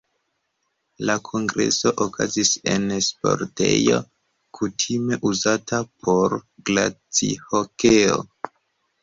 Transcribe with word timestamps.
La 1.09 1.15
kongreso 1.25 1.91
okazis 2.05 2.53
en 2.75 2.87
sportejo, 3.09 3.99
kutime 4.61 5.21
uzata 5.33 5.83
por 6.07 6.37
glacihokeo. 6.73 8.19